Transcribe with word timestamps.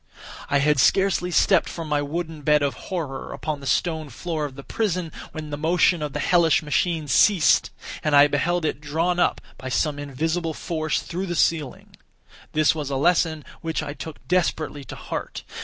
I 0.49 0.57
had 0.57 0.79
scarcely 0.79 1.29
stepped 1.29 1.69
from 1.69 1.87
my 1.87 2.01
wooden 2.01 2.41
bed 2.41 2.63
of 2.63 2.73
horror 2.89 3.31
upon 3.31 3.59
the 3.59 3.67
stone 3.67 4.09
floor 4.09 4.45
of 4.45 4.55
the 4.55 4.63
prison, 4.63 5.11
when 5.31 5.51
the 5.51 5.59
motion 5.59 6.01
of 6.01 6.13
the 6.13 6.19
hellish 6.19 6.63
machine 6.63 7.07
ceased 7.07 7.69
and 8.03 8.15
I 8.15 8.25
beheld 8.25 8.65
it 8.65 8.81
drawn 8.81 9.19
up, 9.19 9.41
by 9.59 9.69
some 9.69 9.99
invisible 9.99 10.55
force, 10.55 11.03
through 11.03 11.27
the 11.27 11.35
ceiling. 11.35 11.95
This 12.53 12.73
was 12.73 12.89
a 12.89 12.95
lesson 12.95 13.45
which 13.61 13.83
I 13.83 13.93
took 13.93 14.27
desperately 14.27 14.83
to 14.85 14.95
heart. 14.95 15.43